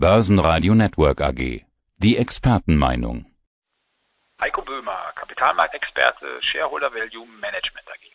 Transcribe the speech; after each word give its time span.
Börsenradio 0.00 0.76
Network 0.76 1.20
AG. 1.20 1.64
Die 1.96 2.18
Expertenmeinung. 2.18 3.26
Heiko 4.40 4.62
Böhmer, 4.62 5.12
Kapitalmarktexperte, 5.16 6.40
Shareholder 6.40 6.94
Value 6.94 7.26
Management 7.26 7.88
AG. 7.88 8.12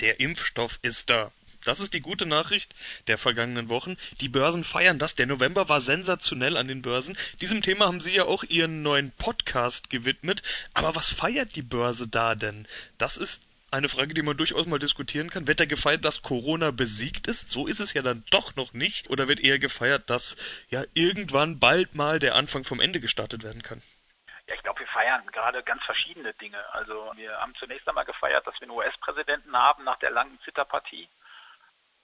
Der 0.00 0.18
Impfstoff 0.18 0.78
ist 0.80 1.10
da. 1.10 1.30
Das 1.66 1.78
ist 1.78 1.92
die 1.92 2.00
gute 2.00 2.24
Nachricht 2.24 2.74
der 3.06 3.18
vergangenen 3.18 3.68
Wochen. 3.68 3.98
Die 4.22 4.30
Börsen 4.30 4.64
feiern 4.64 4.98
das. 4.98 5.14
Der 5.14 5.26
November 5.26 5.68
war 5.68 5.82
sensationell 5.82 6.56
an 6.56 6.68
den 6.68 6.80
Börsen. 6.80 7.18
Diesem 7.42 7.60
Thema 7.60 7.84
haben 7.84 8.00
Sie 8.00 8.14
ja 8.14 8.24
auch 8.24 8.42
Ihren 8.42 8.80
neuen 8.80 9.10
Podcast 9.10 9.90
gewidmet. 9.90 10.40
Aber 10.72 10.94
was 10.94 11.10
feiert 11.10 11.54
die 11.54 11.60
Börse 11.60 12.08
da 12.08 12.34
denn? 12.34 12.66
Das 12.96 13.18
ist 13.18 13.42
eine 13.76 13.88
Frage, 13.88 14.14
die 14.14 14.22
man 14.22 14.36
durchaus 14.36 14.66
mal 14.66 14.78
diskutieren 14.78 15.30
kann. 15.30 15.46
Wird 15.46 15.60
da 15.60 15.66
gefeiert, 15.66 16.04
dass 16.04 16.22
Corona 16.22 16.70
besiegt 16.70 17.26
ist? 17.26 17.48
So 17.48 17.66
ist 17.66 17.80
es 17.80 17.94
ja 17.94 18.02
dann 18.02 18.24
doch 18.30 18.56
noch 18.56 18.72
nicht. 18.72 19.10
Oder 19.10 19.28
wird 19.28 19.40
eher 19.40 19.58
gefeiert, 19.58 20.10
dass 20.10 20.36
ja 20.68 20.84
irgendwann 20.94 21.58
bald 21.58 21.94
mal 21.94 22.18
der 22.18 22.34
Anfang 22.34 22.64
vom 22.64 22.80
Ende 22.80 23.00
gestartet 23.00 23.42
werden 23.42 23.62
kann? 23.62 23.82
Ja, 24.46 24.54
ich 24.54 24.62
glaube, 24.62 24.80
wir 24.80 24.86
feiern 24.86 25.26
gerade 25.32 25.62
ganz 25.62 25.82
verschiedene 25.84 26.32
Dinge. 26.34 26.58
Also 26.72 27.12
wir 27.16 27.36
haben 27.38 27.54
zunächst 27.58 27.88
einmal 27.88 28.04
gefeiert, 28.04 28.46
dass 28.46 28.54
wir 28.54 28.62
einen 28.62 28.76
US-Präsidenten 28.76 29.56
haben 29.56 29.84
nach 29.84 29.98
der 29.98 30.10
langen 30.10 30.38
Zitterpartie 30.44 31.08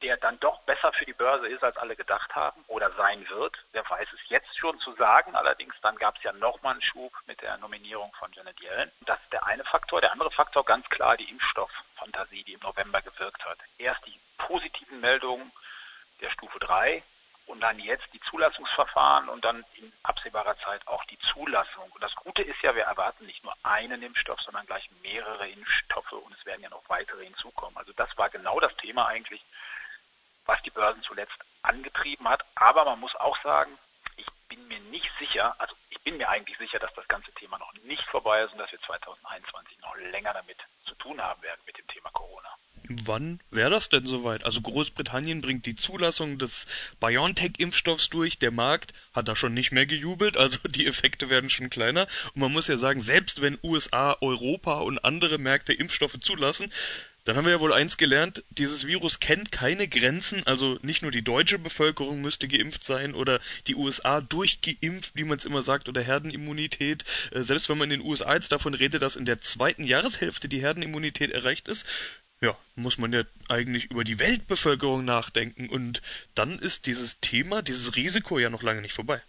der 0.03 0.17
dann 0.17 0.39
doch 0.41 0.61
besser 0.63 0.93
für 0.93 1.05
die 1.05 1.13
Börse 1.13 1.49
ist, 1.49 1.63
als 1.63 1.77
alle 1.77 1.97
gedacht 1.97 2.35
haben 2.35 2.65
oder 2.69 2.91
sein 2.93 3.29
wird. 3.29 3.57
Wer 3.73 3.89
weiß 3.89 4.09
es 4.13 4.29
jetzt 4.29 4.57
schon 4.59 4.79
zu 4.81 4.93
sagen. 4.95 5.35
Allerdings 5.35 5.75
dann 5.83 5.97
gab 5.97 6.17
es 6.17 6.23
ja 6.23 6.33
nochmal 6.33 6.73
einen 6.73 6.83
Schub 6.83 7.13
mit 7.27 7.41
der 7.41 7.57
Nominierung 7.59 8.13
von 8.19 8.33
Janet 8.33 8.61
Yellen. 8.61 8.91
Das 9.03 9.21
ist 9.21 9.33
der 9.33 9.47
eine 9.47 9.65
Faktor. 9.65 10.01
Der 10.01 10.13
andere 10.13 10.31
Faktor 10.31 10.65
ganz 10.65 10.89
klar 10.89 11.17
die 11.17 11.31
Impfstofffantasie, 11.31 12.45
die 12.45 12.55
im 12.55 12.61
November 12.61 13.01
gewirkt 13.03 13.45
hat. 13.45 13.59
Erst 13.79 14.05
die 14.07 14.19
positiven 14.39 15.01
Meldungen 15.01 15.53
der 16.21 16.31
Stufe 16.31 16.59
3 16.59 17.03
und 17.47 17.61
dann 17.61 17.79
jetzt 17.79 18.07
die 18.13 18.21
Zulassungsverfahren 18.21 19.29
und 19.29 19.45
dann 19.45 19.65
in 19.75 19.93
absehbarer 20.03 20.57
Zeit 20.59 20.87
auch 20.87 21.05
die 21.05 21.19
Zulassung. 21.19 21.91
Und 21.91 22.03
das 22.03 22.15
Gute 22.15 22.43
ist 22.43 22.61
ja, 22.63 22.75
wir 22.75 22.85
erwarten 22.85 23.27
nicht 23.27 23.43
nur 23.45 23.55
einen 23.63 24.03
Impfstoff, 24.03 24.41
sondern 24.41 24.67
gleich 24.67 24.89
mehrere 25.03 25.49
Impfstoffe 25.49 26.13
und 26.13 26.33
es 26.39 26.47
werden 26.47 26.63
ja 26.63 26.71
noch 26.71 26.89
weitere 26.89 27.25
hinzukommen. 27.25 27.77
Also 27.77 27.93
das 27.95 28.17
war 28.17 28.31
genau 28.31 28.61
das 28.61 28.75
Thema 28.77 29.07
eigentlich, 29.07 29.43
Börsen 30.83 31.03
zuletzt 31.05 31.39
angetrieben 31.63 32.29
hat. 32.29 32.45
Aber 32.57 32.85
man 32.85 32.99
muss 32.99 33.15
auch 33.15 33.41
sagen, 33.45 33.79
ich 34.17 34.27
bin 34.49 34.67
mir 34.67 34.81
nicht 34.91 35.11
sicher, 35.21 35.55
also 35.59 35.77
ich 35.91 36.01
bin 36.01 36.17
mir 36.17 36.29
eigentlich 36.29 36.59
sicher, 36.59 36.81
dass 36.81 36.93
das 36.95 37.07
ganze 37.07 37.31
Thema 37.35 37.57
noch 37.59 37.73
nicht 37.85 38.05
vorbei 38.09 38.43
ist 38.43 38.53
und 38.53 38.59
dass 38.59 38.73
wir 38.73 38.81
2021 38.81 39.79
noch 39.79 39.95
länger 40.11 40.33
damit 40.33 40.59
zu 40.85 40.97
tun 40.97 41.23
haben 41.23 41.41
werden 41.43 41.61
mit 41.67 41.79
dem 41.79 41.87
Thema 41.87 42.11
Corona. 42.11 42.49
Wann 42.89 43.39
wäre 43.53 43.71
das 43.71 43.91
denn 43.91 44.07
soweit? 44.07 44.45
Also 44.45 44.61
Großbritannien 44.61 45.41
bringt 45.41 45.67
die 45.67 45.77
Zulassung 45.77 46.39
des 46.39 46.67
BioNTech-Impfstoffs 46.99 48.11
durch. 48.11 48.41
Der 48.41 48.51
Markt 48.51 48.93
hat 49.15 49.29
da 49.29 49.37
schon 49.37 49.55
nicht 49.55 49.71
mehr 49.71 49.87
gejubelt, 49.87 50.37
also 50.37 50.59
die 50.69 50.87
Effekte 50.87 51.31
werden 51.31 51.49
schon 51.49 51.71
kleiner. 51.71 52.09
Und 52.35 52.41
man 52.41 52.53
muss 52.53 52.67
ja 52.67 52.77
sagen, 52.77 53.01
selbst 53.01 53.41
wenn 53.41 53.57
USA, 53.63 54.17
Europa 54.21 54.81
und 54.81 55.05
andere 55.05 55.39
Märkte 55.39 55.73
Impfstoffe 55.73 56.19
zulassen, 56.21 56.73
dann 57.25 57.37
haben 57.37 57.45
wir 57.45 57.53
ja 57.53 57.61
wohl 57.61 57.73
eins 57.73 57.97
gelernt, 57.97 58.45
dieses 58.51 58.87
Virus 58.87 59.21
kennt 59.21 59.53
keine 59.53 59.87
Grenzen, 59.87 60.45
also 60.47 60.79
nicht 60.83 61.03
nur 61.03 61.13
die 61.13 61.23
deutsche 61.23 61.59
Bevölkerung 61.59 62.21
müsste 62.21 62.49
geimpft 62.49 62.83
sein 62.85 63.15
oder 63.15 63.41
die 63.69 63.77
USA 63.77 64.21
durchgeimpft, 64.21 65.15
wie 65.15 65.25
man 65.25 65.39
es 65.39 65.45
immer 65.45 65.63
sagt, 65.63 65.89
oder 65.89 66.01
Herdenimmunität. 66.01 67.05
Äh, 67.31 67.43
selbst 67.43 67.69
wenn 67.69 67.79
man 67.79 67.91
in 67.91 68.01
den 68.01 68.09
USA 68.09 68.35
jetzt 68.35 68.51
davon 68.51 68.75
redet, 68.75 69.03
dass 69.03 69.17
in 69.17 69.25
der 69.25 69.41
zweiten 69.41 69.85
Jahreshälfte 69.85 70.49
die 70.49 70.61
Herdenimmunität 70.61 71.31
erreicht 71.31 71.69
ist, 71.69 71.87
ja, 72.41 72.59
muss 72.75 72.99
man 72.99 73.13
ja 73.13 73.23
eigentlich 73.49 73.85
über 73.91 74.03
die 74.03 74.19
Weltbevölkerung 74.19 75.05
nachdenken 75.05 75.69
und 75.69 76.03
dann 76.35 76.59
ist 76.59 76.87
dieses 76.87 77.21
Thema, 77.21 77.63
dieses 77.63 77.95
Risiko 77.95 78.41
ja 78.41 78.51
noch 78.51 78.65
lange 78.65 78.81
nicht 78.81 78.95
vorbei. 78.95 79.23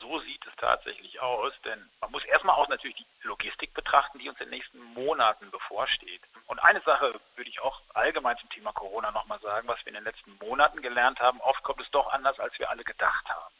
So 0.00 0.20
sieht 0.20 0.41
tatsächlich 0.62 1.20
aus, 1.20 1.52
denn 1.64 1.90
man 2.00 2.12
muss 2.12 2.24
erstmal 2.24 2.56
auch 2.56 2.68
natürlich 2.68 2.96
die 2.96 3.26
Logistik 3.26 3.74
betrachten, 3.74 4.20
die 4.20 4.28
uns 4.28 4.40
in 4.40 4.46
den 4.46 4.58
nächsten 4.58 4.80
Monaten 4.80 5.50
bevorsteht. 5.50 6.22
Und 6.46 6.60
eine 6.60 6.80
Sache 6.82 7.20
würde 7.34 7.50
ich 7.50 7.60
auch 7.60 7.80
allgemein 7.94 8.38
zum 8.38 8.48
Thema 8.50 8.72
Corona 8.72 9.10
nochmal 9.10 9.40
sagen, 9.40 9.66
was 9.66 9.80
wir 9.80 9.88
in 9.88 9.94
den 9.94 10.04
letzten 10.04 10.38
Monaten 10.38 10.80
gelernt 10.80 11.20
haben. 11.20 11.40
Oft 11.40 11.62
kommt 11.64 11.80
es 11.80 11.90
doch 11.90 12.12
anders, 12.12 12.38
als 12.38 12.56
wir 12.60 12.70
alle 12.70 12.84
gedacht 12.84 13.28
haben. 13.28 13.54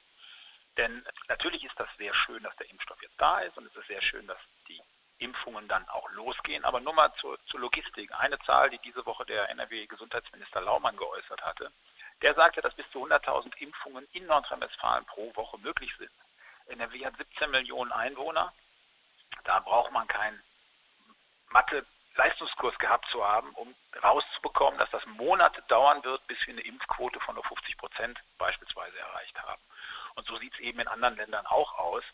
Denn 0.76 1.04
natürlich 1.28 1.64
ist 1.64 1.78
das 1.78 1.88
sehr 1.98 2.14
schön, 2.14 2.42
dass 2.44 2.56
der 2.56 2.70
Impfstoff 2.70 3.02
jetzt 3.02 3.20
da 3.20 3.40
ist 3.40 3.58
und 3.58 3.66
es 3.66 3.76
ist 3.76 3.88
sehr 3.88 4.00
schön, 4.00 4.26
dass 4.28 4.38
die 4.69 4.80
Impfungen 5.19 5.66
dann 5.66 5.86
auch 5.88 6.08
losgehen. 6.12 6.64
Aber 6.64 6.80
nur 6.80 6.94
mal 6.94 7.12
zur, 7.20 7.36
zur 7.46 7.60
Logistik. 7.60 8.12
Eine 8.19 8.38
Zahl, 8.40 8.70
die 8.70 8.78
diese 8.78 9.04
Woche 9.04 9.26
der 9.26 9.50
NRW-Gesundheitsminister 9.50 10.60
Laumann 10.60 10.96
geäußert 10.96 11.42
hatte, 11.42 11.72
der 12.22 12.34
sagte, 12.34 12.60
dass 12.60 12.74
bis 12.74 12.88
zu 12.92 13.04
100.000 13.04 13.56
Impfungen 13.56 14.06
in 14.12 14.26
Nordrhein-Westfalen 14.26 15.04
pro 15.06 15.34
Woche 15.34 15.58
möglich 15.58 15.92
sind. 15.98 16.10
NRW 16.68 17.04
hat 17.04 17.16
17 17.16 17.50
Millionen 17.50 17.92
Einwohner. 17.92 18.52
Da 19.44 19.60
braucht 19.60 19.92
man 19.92 20.06
keinen 20.06 20.42
Mathe-Leistungskurs 21.50 22.78
gehabt 22.78 23.06
zu 23.10 23.24
haben, 23.24 23.50
um 23.50 23.74
rauszubekommen, 24.02 24.78
dass 24.78 24.90
das 24.90 25.04
Monate 25.06 25.62
dauern 25.68 26.02
wird, 26.04 26.26
bis 26.26 26.38
wir 26.46 26.54
eine 26.54 26.62
Impfquote 26.62 27.20
von 27.20 27.34
nur 27.34 27.44
50 27.44 27.76
Prozent 27.76 28.18
beispielsweise 28.38 28.98
erreicht 28.98 29.40
haben. 29.42 29.62
Und 30.14 30.26
so 30.26 30.36
sieht 30.36 30.54
es 30.54 30.60
eben 30.60 30.80
in 30.80 30.88
anderen 30.88 31.16
Ländern 31.16 31.46
auch 31.46 31.78
aus. 31.78 32.04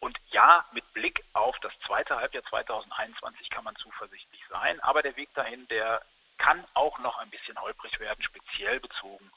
Und 0.00 0.18
ja, 0.30 0.64
mit 0.72 0.90
Blick 0.94 1.22
auf 1.34 1.58
das 1.60 1.72
zweite 1.86 2.16
Halbjahr 2.16 2.44
2021 2.44 3.50
kann 3.50 3.64
man 3.64 3.76
zuversichtlich 3.76 4.42
sein, 4.48 4.80
aber 4.80 5.02
der 5.02 5.16
Weg 5.16 5.32
dahin, 5.34 5.68
der 5.68 6.02
kann 6.38 6.66
auch 6.72 6.98
noch 7.00 7.18
ein 7.18 7.28
bisschen 7.28 7.60
holprig 7.60 8.00
werden, 8.00 8.22
speziell 8.22 8.80
bezogen. 8.80 9.30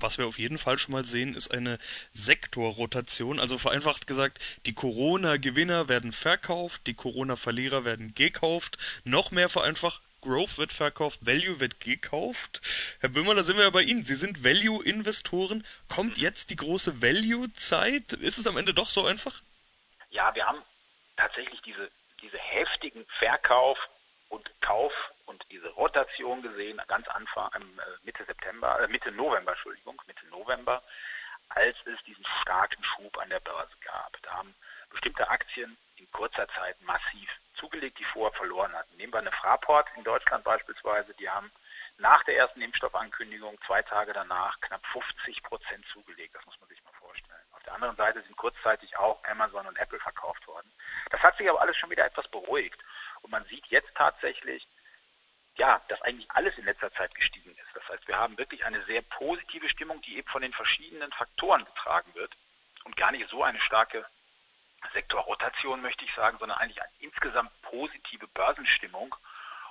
Was 0.00 0.18
wir 0.18 0.26
auf 0.26 0.38
jeden 0.38 0.58
Fall 0.58 0.78
schon 0.78 0.92
mal 0.92 1.04
sehen, 1.04 1.34
ist 1.34 1.50
eine 1.50 1.78
Sektorrotation. 2.12 3.38
Also 3.38 3.58
vereinfacht 3.58 4.06
gesagt, 4.06 4.38
die 4.66 4.72
Corona-Gewinner 4.72 5.88
werden 5.88 6.12
verkauft, 6.12 6.86
die 6.86 6.94
Corona-Verlierer 6.94 7.84
werden 7.84 8.14
gekauft. 8.14 8.78
Noch 9.04 9.30
mehr 9.30 9.48
vereinfacht, 9.48 10.02
Growth 10.22 10.58
wird 10.58 10.72
verkauft, 10.72 11.20
Value 11.24 11.60
wird 11.60 11.80
gekauft. 11.80 12.60
Herr 13.00 13.08
Böhmer, 13.10 13.34
da 13.34 13.42
sind 13.42 13.56
wir 13.56 13.64
ja 13.64 13.70
bei 13.70 13.82
Ihnen. 13.82 14.04
Sie 14.04 14.14
sind 14.14 14.44
Value-Investoren. 14.44 15.66
Kommt 15.88 16.18
jetzt 16.18 16.50
die 16.50 16.56
große 16.56 17.02
Value-Zeit? 17.02 18.14
Ist 18.14 18.38
es 18.38 18.46
am 18.46 18.56
Ende 18.56 18.74
doch 18.74 18.88
so 18.88 19.04
einfach? 19.04 19.42
Ja, 20.10 20.34
wir 20.34 20.46
haben 20.46 20.62
tatsächlich 21.16 21.60
diese, 21.62 21.90
diese 22.22 22.38
heftigen 22.38 23.06
Verkauf- 23.18 23.78
und 24.30 24.50
Kauf- 24.60 25.12
und 25.26 25.44
diese 25.50 25.68
Rotation 25.70 26.42
gesehen, 26.42 26.80
ganz 26.88 27.06
Anfang, 27.08 27.50
äh, 27.54 27.60
Mitte 28.02 28.24
September, 28.24 28.80
äh, 28.80 28.88
Mitte 28.88 29.12
November, 29.12 29.52
Entschuldigung, 29.52 30.00
Mitte 30.06 30.26
November, 30.28 30.82
als 31.50 31.76
es 31.84 32.02
diesen 32.04 32.24
starken 32.40 32.82
Schub 32.82 33.18
an 33.18 33.28
der 33.28 33.40
Börse 33.40 33.74
gab. 33.84 34.16
Da 34.22 34.32
haben 34.32 34.54
bestimmte 34.90 35.28
Aktien 35.28 35.76
in 35.96 36.10
kurzer 36.12 36.48
Zeit 36.48 36.80
massiv 36.82 37.28
zugelegt, 37.54 37.98
die 37.98 38.04
vorher 38.04 38.36
verloren 38.36 38.72
hatten. 38.72 38.96
Nehmen 38.96 39.12
wir 39.12 39.18
eine 39.18 39.32
Fraport 39.32 39.88
in 39.96 40.04
Deutschland 40.04 40.44
beispielsweise, 40.44 41.12
die 41.14 41.28
haben 41.28 41.50
nach 41.98 42.24
der 42.24 42.36
ersten 42.36 42.62
Impfstoffankündigung 42.62 43.58
zwei 43.66 43.82
Tage 43.82 44.12
danach 44.12 44.58
knapp 44.60 44.84
50 44.86 45.42
Prozent 45.42 45.84
zugelegt. 45.92 46.34
Das 46.34 46.46
muss 46.46 46.58
man 46.60 46.68
sich 46.68 46.82
mal 46.84 46.92
vorstellen. 46.92 47.40
Auf 47.52 47.62
der 47.64 47.74
anderen 47.74 47.96
Seite 47.96 48.22
sind 48.22 48.36
kurzzeitig 48.36 48.96
auch 48.96 49.22
Amazon 49.24 49.66
und 49.66 49.76
Apple 49.76 50.00
verkauft 50.00 50.46
worden. 50.46 50.70
Das 51.10 51.20
hat 51.22 51.36
sich 51.36 51.48
aber 51.48 51.60
alles 51.60 51.76
schon 51.76 51.90
wieder 51.90 52.06
etwas 52.06 52.26
beruhigt. 52.28 52.80
Und 53.22 53.30
man 53.30 53.44
sieht 53.46 53.66
jetzt 53.66 53.94
tatsächlich, 53.94 54.66
ja, 55.56 55.80
dass 55.88 56.00
eigentlich 56.02 56.30
alles 56.30 56.56
in 56.58 56.64
letzter 56.64 56.92
Zeit 56.92 57.14
gestiegen 57.14 57.50
ist. 57.50 57.74
Das 57.74 57.88
heißt, 57.88 58.06
wir 58.08 58.18
haben 58.18 58.38
wirklich 58.38 58.64
eine 58.64 58.82
sehr 58.84 59.02
positive 59.02 59.68
Stimmung, 59.68 60.00
die 60.02 60.16
eben 60.16 60.28
von 60.28 60.42
den 60.42 60.52
verschiedenen 60.52 61.12
Faktoren 61.12 61.64
getragen 61.64 62.14
wird 62.14 62.34
und 62.84 62.96
gar 62.96 63.12
nicht 63.12 63.28
so 63.28 63.42
eine 63.42 63.60
starke 63.60 64.06
Sektorrotation, 64.94 65.82
möchte 65.82 66.04
ich 66.04 66.14
sagen, 66.14 66.38
sondern 66.38 66.58
eigentlich 66.58 66.80
eine 66.80 66.92
insgesamt 67.00 67.50
positive 67.62 68.26
Börsenstimmung. 68.28 69.14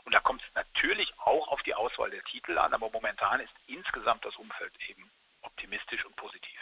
Und 0.04 0.14
da 0.14 0.20
kommt 0.20 0.42
es 0.44 0.54
natürlich 0.56 1.12
auch 1.20 1.48
auf 1.48 1.64
die 1.64 1.74
Auswahl 1.74 2.12
der 2.12 2.24
Titel 2.24 2.58
an, 2.58 2.74
aber 2.74 2.90
momentan 2.90 3.40
ist 3.40 3.54
insgesamt 3.68 4.24
das 4.26 4.36
Umfeld 4.36 4.74
eben 4.88 5.12
optimistisch 5.42 6.06
und 6.06 6.16
positiv. 6.16 6.60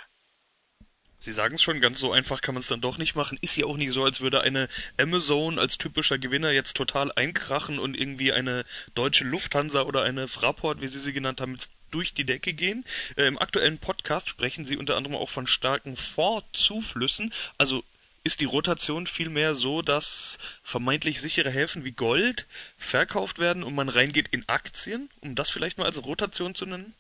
Sie 1.19 1.33
sagen 1.33 1.55
es 1.55 1.63
schon, 1.63 1.81
ganz 1.81 1.99
so 1.99 2.11
einfach 2.11 2.41
kann 2.41 2.53
man 2.53 2.61
es 2.61 2.67
dann 2.67 2.81
doch 2.81 2.97
nicht 2.99 3.15
machen. 3.15 3.39
Ist 3.41 3.57
ja 3.57 3.65
auch 3.65 3.77
nicht 3.77 3.91
so, 3.91 4.03
als 4.03 4.21
würde 4.21 4.41
eine 4.41 4.69
Amazon 4.97 5.57
als 5.57 5.77
typischer 5.77 6.19
Gewinner 6.19 6.51
jetzt 6.51 6.77
total 6.77 7.11
einkrachen 7.11 7.79
und 7.79 7.95
irgendwie 7.95 8.31
eine 8.31 8.65
deutsche 8.93 9.23
Lufthansa 9.23 9.81
oder 9.81 10.03
eine 10.03 10.27
Fraport, 10.27 10.81
wie 10.81 10.87
Sie 10.87 10.99
sie 10.99 11.13
genannt 11.13 11.41
haben, 11.41 11.57
durch 11.89 12.13
die 12.13 12.25
Decke 12.25 12.53
gehen. 12.53 12.85
Äh, 13.15 13.25
Im 13.25 13.39
aktuellen 13.39 13.79
Podcast 13.79 14.29
sprechen 14.29 14.65
Sie 14.65 14.77
unter 14.77 14.95
anderem 14.95 15.15
auch 15.15 15.29
von 15.29 15.47
starken 15.47 15.95
Vorzuflüssen. 15.95 17.33
Also 17.57 17.83
ist 18.23 18.41
die 18.41 18.45
Rotation 18.45 19.07
vielmehr 19.07 19.55
so, 19.55 19.81
dass 19.81 20.37
vermeintlich 20.61 21.21
sichere 21.21 21.49
Häfen 21.49 21.85
wie 21.85 21.93
Gold 21.93 22.45
verkauft 22.77 23.39
werden 23.39 23.63
und 23.63 23.73
man 23.73 23.89
reingeht 23.89 24.27
in 24.29 24.47
Aktien, 24.47 25.09
um 25.21 25.33
das 25.33 25.49
vielleicht 25.49 25.77
mal 25.77 25.85
als 25.85 26.03
Rotation 26.03 26.53
zu 26.53 26.65
nennen? 26.65 26.93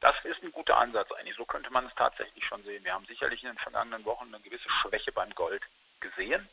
Das 0.00 0.16
ist 0.24 0.42
ein 0.42 0.52
guter 0.52 0.78
Ansatz 0.78 1.12
eigentlich. 1.12 1.36
So 1.36 1.44
könnte 1.44 1.70
man 1.70 1.86
es 1.86 1.94
tatsächlich 1.94 2.44
schon 2.44 2.62
sehen. 2.64 2.84
Wir 2.84 2.94
haben 2.94 3.04
sicherlich 3.06 3.42
in 3.42 3.50
den 3.50 3.58
vergangenen 3.58 4.04
Wochen 4.04 4.34
eine 4.34 4.42
gewisse 4.42 4.68
Schwäche 4.68 5.12
beim 5.12 5.34
Gold 5.34 5.62
gesehen. 6.00 6.48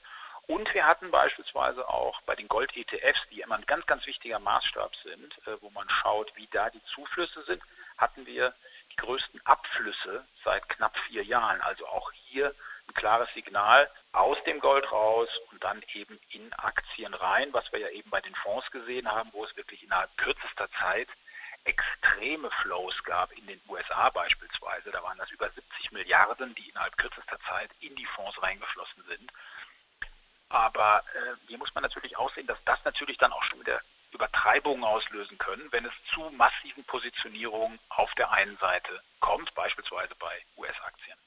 Und 0.47 0.73
wir 0.73 0.85
hatten 0.85 1.11
beispielsweise 1.11 1.87
auch 1.87 2.21
bei 2.21 2.35
den 2.35 2.47
Gold-ETFs, 2.47 3.21
die 3.31 3.41
immer 3.41 3.55
ein 3.55 3.65
ganz, 3.65 3.85
ganz 3.85 4.05
wichtiger 4.05 4.39
Maßstab 4.39 4.95
sind, 5.03 5.37
äh, 5.45 5.61
wo 5.61 5.69
man 5.71 5.89
schaut, 5.89 6.33
wie 6.35 6.47
da 6.47 6.69
die 6.69 6.83
Zuflüsse 6.85 7.43
sind, 7.43 7.61
hatten 7.97 8.25
wir 8.25 8.53
die 8.91 8.95
größten 8.97 9.41
Abflüsse 9.45 10.25
seit 10.43 10.67
knapp 10.69 10.97
vier 11.07 11.23
Jahren. 11.23 11.59
Also 11.61 11.85
auch 11.87 12.11
hier 12.13 12.53
ein 12.87 12.93
klares 12.93 13.27
Signal 13.33 13.89
aus 14.13 14.37
dem 14.45 14.59
Gold 14.59 14.89
raus 14.91 15.29
und 15.51 15.63
dann 15.63 15.83
eben 15.93 16.19
in 16.29 16.53
Aktien 16.53 17.13
rein, 17.13 17.51
was 17.51 17.69
wir 17.73 17.79
ja 17.79 17.89
eben 17.89 18.09
bei 18.09 18.21
den 18.21 18.35
Fonds 18.35 18.69
gesehen 18.71 19.11
haben, 19.11 19.29
wo 19.33 19.43
es 19.43 19.55
wirklich 19.57 19.83
innerhalb 19.83 20.15
kürzester 20.17 20.69
Zeit 20.79 21.09
extreme 21.67 22.49
Flows 22.61 23.03
gab 23.03 23.31
in 23.33 23.45
den 23.45 23.61
USA 23.67 24.09
beispielsweise. 24.09 24.91
Da 24.91 25.03
waren 25.03 25.17
das 25.17 25.29
über 25.31 25.49
70 25.49 25.91
Milliarden, 25.91 26.55
die 26.55 26.69
innerhalb 26.69 26.97
kürzester 26.97 27.39
Zeit 27.47 27.69
in 27.79 27.95
die 27.95 28.05
Fonds 28.05 28.41
reingeflossen 28.41 29.03
sind. 29.07 29.31
Aber 30.49 31.03
äh, 31.13 31.35
hier 31.47 31.57
muss 31.57 31.73
man 31.75 31.83
natürlich 31.83 32.17
auch 32.17 32.33
sehen, 32.33 32.47
dass 32.47 32.63
das 32.65 32.83
natürlich 32.85 33.17
dann 33.17 33.33
auch 33.33 33.43
schon 33.43 33.59
wieder 33.59 33.81
Übertreibungen 34.11 34.85
auslösen 34.85 35.37
können, 35.37 35.69
wenn 35.71 35.85
es 35.85 35.93
zu 36.13 36.21
massiven 36.31 36.83
Positionierungen 36.85 37.79
auf 37.89 38.13
der 38.15 38.31
einen 38.31 38.57
Seite 38.57 39.01
kommt, 39.19 39.53
beispielsweise 39.53 40.15
bei 40.15 40.41
US-Aktien. 40.55 41.17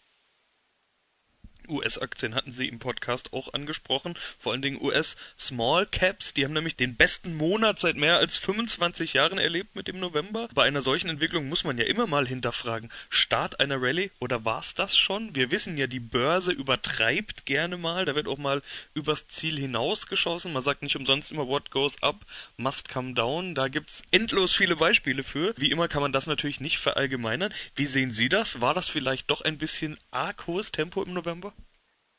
US-Aktien 1.70 2.34
hatten 2.34 2.52
Sie 2.52 2.68
im 2.68 2.78
Podcast 2.78 3.32
auch 3.32 3.54
angesprochen, 3.54 4.14
vor 4.38 4.52
allen 4.52 4.62
Dingen 4.62 4.82
US 4.82 5.16
Small 5.38 5.86
Caps, 5.86 6.34
die 6.34 6.44
haben 6.44 6.52
nämlich 6.52 6.76
den 6.76 6.96
besten 6.96 7.36
Monat 7.36 7.78
seit 7.78 7.96
mehr 7.96 8.18
als 8.18 8.36
25 8.38 9.14
Jahren 9.14 9.38
erlebt 9.38 9.76
mit 9.76 9.88
dem 9.88 10.00
November. 10.00 10.48
Bei 10.54 10.64
einer 10.64 10.82
solchen 10.82 11.08
Entwicklung 11.08 11.48
muss 11.48 11.64
man 11.64 11.78
ja 11.78 11.84
immer 11.84 12.06
mal 12.06 12.26
hinterfragen, 12.26 12.90
Start 13.08 13.60
einer 13.60 13.80
Rallye 13.80 14.10
oder 14.18 14.44
war's 14.44 14.74
das 14.74 14.96
schon? 14.96 15.34
Wir 15.34 15.50
wissen 15.50 15.76
ja, 15.76 15.86
die 15.86 16.00
Börse 16.00 16.52
übertreibt 16.52 17.46
gerne 17.46 17.76
mal, 17.76 18.04
da 18.04 18.14
wird 18.14 18.28
auch 18.28 18.38
mal 18.38 18.62
übers 18.94 19.28
Ziel 19.28 19.58
hinausgeschossen. 19.58 20.52
Man 20.52 20.62
sagt 20.62 20.82
nicht 20.82 20.96
umsonst 20.96 21.30
immer 21.30 21.48
what 21.48 21.70
goes 21.70 22.02
up 22.02 22.26
must 22.56 22.88
come 22.88 23.14
down. 23.14 23.54
Da 23.54 23.68
gibt's 23.68 24.02
endlos 24.10 24.52
viele 24.52 24.76
Beispiele 24.76 25.24
für. 25.24 25.54
Wie 25.56 25.70
immer 25.70 25.88
kann 25.88 26.02
man 26.02 26.12
das 26.12 26.26
natürlich 26.26 26.60
nicht 26.60 26.78
verallgemeinern. 26.78 27.52
Wie 27.74 27.86
sehen 27.86 28.12
Sie 28.12 28.28
das? 28.28 28.60
War 28.60 28.74
das 28.74 28.88
vielleicht 28.88 29.30
doch 29.30 29.40
ein 29.40 29.58
bisschen 29.58 29.98
arg 30.10 30.46
hohes 30.46 30.72
Tempo 30.72 31.02
im 31.02 31.12
November? 31.12 31.52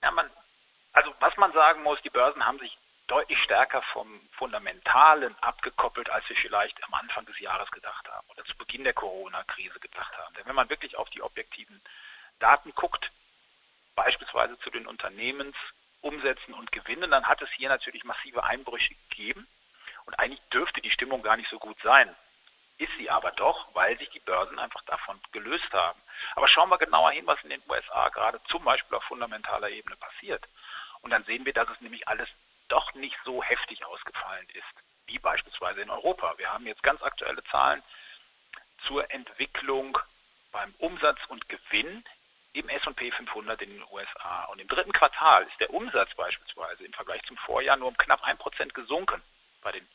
Ja, 0.02 0.12
man, 0.12 0.30
also 0.94 1.14
was 1.20 1.36
man 1.38 1.54
sagen 1.54 1.84
muss, 1.84 2.02
die 2.02 2.10
Börsen 2.10 2.46
haben 2.46 2.60
sich 2.60 2.78
deutlich 3.08 3.42
stärker 3.44 3.82
vom 3.94 4.22
Fundamentalen 4.32 5.36
abgekoppelt, 5.42 6.10
als 6.10 6.28
wir 6.30 6.36
vielleicht 6.38 6.82
am 6.86 6.94
Anfang 6.94 7.26
des 7.26 7.38
Jahres 7.40 7.70
gedacht 7.72 8.10
haben 8.10 8.28
oder 8.30 8.46
zu 8.46 8.58
Beginn 8.58 8.84
der 8.84 8.94
Corona-Krise 8.94 9.80
gedacht 9.80 10.18
haben. 10.18 10.34
Denn 10.36 10.46
wenn 10.46 10.56
man 10.56 10.70
wirklich 10.70 10.98
auf 10.98 11.10
die 11.10 11.22
objektiven 11.22 11.82
Daten 12.40 12.74
guckt, 12.74 13.12
beispielsweise 13.96 14.58
zu 14.60 14.70
den 14.70 14.88
Unternehmensumsätzen 14.88 16.54
und 16.54 16.72
Gewinnen, 16.72 17.12
dann 17.12 17.28
hat 17.28 17.42
es 17.42 17.50
hier 17.52 17.70
natürlich 17.70 18.04
massive 18.06 18.44
Einbrüche 18.44 18.96
gegeben. 19.10 19.46
Und 20.06 20.18
eigentlich 20.18 20.42
dürfte 20.54 20.82
die 20.82 20.90
Stimmung 20.90 21.22
gar 21.22 21.38
nicht 21.38 21.50
so 21.50 21.60
gut 21.60 21.78
sein. 21.84 22.16
Ist 22.78 22.92
sie 22.98 23.10
aber 23.10 23.32
doch, 23.32 23.68
weil 23.76 23.98
sich 23.98 24.10
die 24.10 24.20
Börsen 24.20 24.58
einfach 24.60 24.82
davon 24.84 25.20
gelöst 25.32 25.72
haben. 25.72 26.00
Aber 26.36 26.48
schauen 26.48 26.70
wir 26.70 26.78
genauer 26.78 27.12
hin, 27.12 27.28
was 27.28 27.42
in 27.44 27.50
den 27.50 27.62
USA 27.68 28.10
gerade 28.10 28.42
zum 28.50 28.64
Beispiel 28.64 28.98
auf 28.98 29.04
fundamentaler 29.04 29.70
Ebene 29.70 29.96
passiert. 29.96 30.48
Und 31.02 31.12
dann 31.12 31.24
sehen 31.26 31.46
wir, 31.46 31.54
dass 31.54 31.70
es 31.70 31.82
nämlich 31.82 32.08
alles 32.08 32.30
doch 32.68 32.94
nicht 32.94 33.18
so 33.26 33.44
heftig 33.44 33.86
ausgefallen 33.86 34.48
ist, 34.50 34.86
wie 35.08 35.20
beispielsweise 35.20 35.82
in 35.82 35.90
Europa. 35.90 36.34
Wir 36.38 36.52
haben 36.52 36.66
jetzt 36.66 36.84
ganz 36.84 37.02
aktuelle 37.02 37.44
Zahlen 37.46 37.84
zur 38.84 39.12
Entwicklung 39.12 39.98
beim 40.52 40.74
Umsatz 40.78 41.20
und 41.28 41.48
Gewinn 41.50 42.04
im 42.54 42.68
S&P 42.70 43.12
500 43.12 43.62
in 43.62 43.70
den 43.70 43.84
USA. 43.92 44.46
Und 44.46 44.60
im 44.60 44.68
dritten 44.68 44.92
Quartal 44.92 45.44
ist 45.44 45.60
der 45.60 45.74
Umsatz 45.74 46.14
beispielsweise 46.16 46.84
im 46.84 46.94
Vergleich 46.94 47.24
zum 47.24 47.38
Vorjahr 47.38 47.78
nur 47.78 47.88
um 47.88 47.98
knapp 47.98 48.24
ein 48.24 48.38
Prozent 48.38 48.74
gesunken 48.74 49.22
bei 49.62 49.72
den 49.72 49.88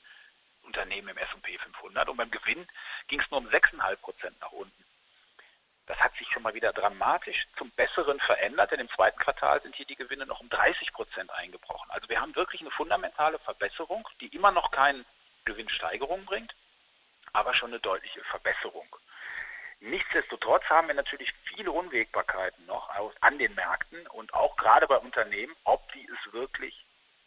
Unternehmen 0.66 1.08
im 1.08 1.16
S&P 1.16 1.56
500 1.58 2.08
und 2.08 2.16
beim 2.16 2.30
Gewinn 2.30 2.66
ging 3.08 3.20
es 3.20 3.30
nur 3.30 3.40
um 3.40 3.48
6,5 3.48 3.96
Prozent 3.96 4.40
nach 4.40 4.52
unten. 4.52 4.84
Das 5.86 5.98
hat 5.98 6.16
sich 6.16 6.28
schon 6.32 6.42
mal 6.42 6.54
wieder 6.54 6.72
dramatisch 6.72 7.46
zum 7.56 7.70
Besseren 7.70 8.18
verändert, 8.18 8.72
denn 8.72 8.80
im 8.80 8.90
zweiten 8.90 9.18
Quartal 9.20 9.62
sind 9.62 9.76
hier 9.76 9.86
die 9.86 9.94
Gewinne 9.94 10.26
noch 10.26 10.40
um 10.40 10.48
30 10.48 10.92
Prozent 10.92 11.30
eingebrochen. 11.30 11.90
Also 11.92 12.08
wir 12.08 12.20
haben 12.20 12.34
wirklich 12.34 12.60
eine 12.60 12.72
fundamentale 12.72 13.38
Verbesserung, 13.38 14.08
die 14.20 14.28
immer 14.28 14.50
noch 14.50 14.72
keine 14.72 15.04
Gewinnsteigerung 15.44 16.24
bringt, 16.24 16.54
aber 17.32 17.54
schon 17.54 17.70
eine 17.70 17.80
deutliche 17.80 18.22
Verbesserung. 18.24 18.96
Nichtsdestotrotz 19.78 20.64
haben 20.64 20.88
wir 20.88 20.94
natürlich 20.94 21.32
viele 21.44 21.70
Unwägbarkeiten 21.70 22.64
noch 22.66 22.90
an 23.20 23.38
den 23.38 23.54
Märkten 23.54 24.06
und 24.08 24.32
auch 24.32 24.56
gerade 24.56 24.86
bei 24.86 24.96
Unternehmen, 24.96 25.54
ob 25.64 25.92
sie 25.92 26.08
es 26.10 26.32
wirklich 26.32 26.85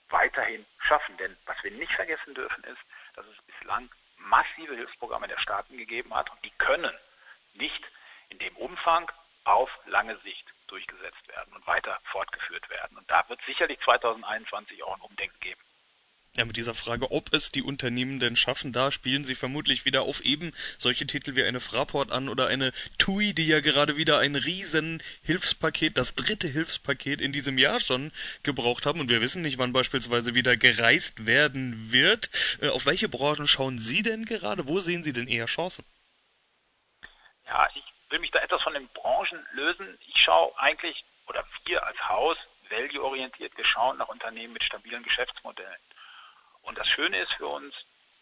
weiterhin 0.09 0.65
schaffen. 0.79 1.17
Denn 1.17 1.35
was 1.45 1.61
wir 1.63 1.71
nicht 1.71 1.94
vergessen 1.94 2.33
dürfen 2.33 2.63
ist, 2.65 2.81
dass 3.15 3.25
es 3.25 3.41
bislang 3.44 3.89
massive 4.17 4.75
Hilfsprogramme 4.75 5.27
der 5.27 5.39
Staaten 5.39 5.77
gegeben 5.77 6.13
hat 6.13 6.29
und 6.29 6.44
die 6.44 6.51
können 6.51 6.94
nicht 7.53 7.83
in 8.29 8.39
dem 8.39 8.56
Umfang 8.57 9.11
auf 9.45 9.69
lange 9.85 10.17
Sicht 10.19 10.45
durchgesetzt 10.67 11.27
werden 11.27 11.53
und 11.53 11.65
weiter 11.65 12.00
fortgeführt 12.11 12.69
werden. 12.69 12.97
Und 12.97 13.09
da 13.09 13.27
wird 13.29 13.39
sicherlich 13.45 13.79
2021 13.81 14.83
auch 14.83 14.95
ein 14.95 15.01
Umdenken 15.01 15.39
geben. 15.39 15.61
Ja, 16.39 16.45
mit 16.45 16.56
dieser 16.56 16.74
Frage, 16.74 17.12
ob 17.12 17.33
es 17.33 17.51
die 17.51 17.62
Unternehmen 17.62 18.21
denn 18.21 18.38
schaffen, 18.38 18.71
da 18.71 18.94
spielen 18.94 19.25
sie 19.25 19.36
vermutlich 19.36 19.83
wieder 19.83 20.03
auf 20.03 20.21
eben 20.21 20.53
solche 20.77 21.06
Titel 21.06 21.36
wie 21.36 21.44
eine 21.44 21.59
Fraport 21.59 22.13
an 22.13 22.30
oder 22.30 22.47
eine 22.47 22.71
TUI, 22.97 23.33
die 23.33 23.45
ja 23.45 23.59
gerade 23.59 23.97
wieder 23.97 24.19
ein 24.19 24.38
riesen 24.38 25.03
Hilfspaket, 25.21 25.97
das 25.97 26.15
dritte 26.15 26.47
Hilfspaket 26.47 27.19
in 27.19 27.33
diesem 27.33 27.57
Jahr 27.57 27.81
schon 27.81 28.13
gebraucht 28.41 28.86
haben. 28.86 29.01
Und 29.01 29.09
wir 29.09 29.19
wissen 29.19 29.41
nicht, 29.41 29.57
wann 29.57 29.74
beispielsweise 29.74 30.33
wieder 30.33 30.56
gereist 30.56 31.25
werden 31.25 31.91
wird. 31.91 32.30
Äh, 32.62 32.69
auf 32.69 32.86
welche 32.86 33.09
Branchen 33.09 33.50
schauen 33.50 33.77
Sie 33.77 34.01
denn 34.01 34.24
gerade? 34.24 34.65
Wo 34.65 34.80
sehen 34.80 35.03
Sie 35.03 35.12
denn 35.12 35.27
eher 35.27 35.47
Chancen? 35.47 35.83
Ja, 37.47 37.68
ich 37.75 37.83
will 38.12 38.19
mich 38.19 38.31
da 38.31 38.39
etwas 38.39 38.63
von 38.63 38.74
den 38.74 38.88
Branchen 38.94 39.45
lösen. 39.51 39.97
Ich 40.07 40.21
schaue 40.21 40.57
eigentlich, 40.57 41.03
oder 41.27 41.44
wir 41.65 41.86
als 41.86 42.00
Haus, 42.07 42.38
value-orientiert, 42.69 43.57
wir 43.57 43.65
schauen 43.65 43.97
nach 43.97 44.07
Unternehmen 44.07 44.53
mit 44.53 44.63
stabilen 44.63 45.03
Geschäftsmodellen. 45.03 45.81
Und 46.63 46.77
das 46.77 46.88
Schöne 46.88 47.19
ist 47.19 47.33
für 47.33 47.47
uns, 47.47 47.73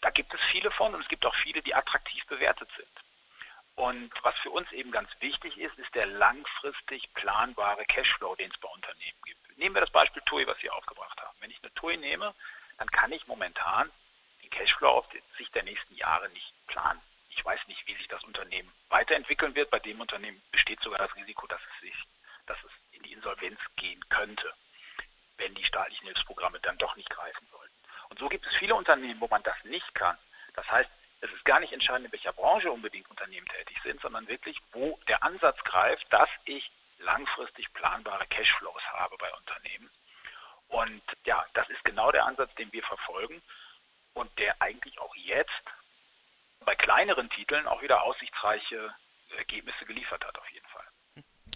da 0.01 0.09
gibt 0.09 0.33
es 0.33 0.41
viele 0.51 0.71
von 0.71 0.93
und 0.93 1.01
es 1.01 1.07
gibt 1.07 1.25
auch 1.25 1.35
viele, 1.35 1.61
die 1.61 1.73
attraktiv 1.73 2.25
bewertet 2.27 2.69
sind. 2.77 2.87
Und 3.75 4.11
was 4.23 4.35
für 4.39 4.49
uns 4.49 4.71
eben 4.71 4.91
ganz 4.91 5.09
wichtig 5.19 5.57
ist, 5.57 5.77
ist 5.77 5.93
der 5.93 6.07
langfristig 6.07 7.13
planbare 7.13 7.85
Cashflow, 7.85 8.35
den 8.35 8.49
es 8.49 8.57
bei 8.57 8.69
Unternehmen 8.69 9.21
gibt. 9.23 9.57
Nehmen 9.57 9.75
wir 9.75 9.81
das 9.81 9.91
Beispiel 9.91 10.23
TUI, 10.25 10.47
was 10.47 10.57
Sie 10.59 10.69
aufgebracht 10.69 11.21
haben. 11.21 11.37
Wenn 11.39 11.51
ich 11.51 11.61
eine 11.61 11.73
TUI 11.75 11.97
nehme, 11.97 12.33
dann 12.77 12.89
kann 12.89 13.11
ich 13.11 13.27
momentan 13.27 13.91
den 14.41 14.49
Cashflow 14.49 14.89
auf 14.89 15.05
Sicht 15.37 15.53
der 15.53 15.63
nächsten 15.63 15.95
Jahre 15.95 16.29
nicht 16.29 16.53
planen. 16.67 17.01
Ich 17.29 17.45
weiß 17.45 17.59
nicht, 17.67 17.85
wie 17.87 17.95
sich 17.95 18.07
das 18.07 18.23
Unternehmen 18.23 18.71
weiterentwickeln 18.89 19.53
wird. 19.53 19.69
Bei 19.69 19.79
dem 19.79 20.01
Unternehmen 20.01 20.41
besteht 20.51 20.81
sogar 20.81 20.99
das 20.99 21.15
Risiko, 21.15 21.45
dass 21.47 21.61
es 21.61 21.81
sich, 21.81 22.03
dass 22.47 22.57
es 22.63 22.71
in 22.93 23.03
die 23.03 23.13
Insolvenz 23.13 23.59
gehen 23.75 24.03
könnte, 24.09 24.51
wenn 25.37 25.53
die 25.53 25.63
staatlichen 25.63 26.05
Hilfsprogramme 26.05 26.59
dann 26.61 26.79
doch 26.79 26.95
nicht 26.95 27.09
greifen 27.11 27.47
sollten. 27.51 27.66
Und 28.09 28.19
so 28.19 28.29
gibt 28.29 28.45
es 28.45 28.55
viele 28.55 28.75
Unternehmen, 28.75 29.19
wo 29.19 29.27
man 29.27 29.43
das 29.43 29.55
nicht 29.63 29.93
kann. 29.95 30.17
Das 30.53 30.69
heißt, 30.69 30.89
es 31.21 31.31
ist 31.31 31.45
gar 31.45 31.59
nicht 31.59 31.73
entscheidend, 31.73 32.05
in 32.05 32.11
welcher 32.11 32.33
Branche 32.33 32.71
unbedingt 32.71 33.09
Unternehmen 33.09 33.47
tätig 33.47 33.79
sind, 33.83 33.99
sondern 34.01 34.27
wirklich, 34.27 34.57
wo 34.71 34.99
der 35.07 35.23
Ansatz 35.23 35.57
greift, 35.63 36.05
dass 36.11 36.29
ich 36.45 36.71
langfristig 36.99 37.71
planbare 37.73 38.25
Cashflows 38.27 38.81
habe 38.93 39.17
bei 39.17 39.31
Unternehmen. 39.33 39.89
Und 40.69 41.01
ja, 41.25 41.45
das 41.53 41.69
ist 41.69 41.83
genau 41.83 42.11
der 42.11 42.25
Ansatz, 42.25 42.53
den 42.55 42.71
wir 42.73 42.83
verfolgen 42.83 43.41
und 44.13 44.37
der 44.39 44.61
eigentlich 44.61 44.99
auch 44.99 45.15
jetzt 45.15 45.63
bei 46.65 46.75
kleineren 46.75 47.29
Titeln 47.29 47.67
auch 47.67 47.81
wieder 47.81 48.03
aussichtsreiche 48.03 48.93
Ergebnisse 49.37 49.85
geliefert 49.85 50.25
hat, 50.25 50.37
auf 50.37 50.49
jeden 50.51 50.67
Fall. 50.67 50.76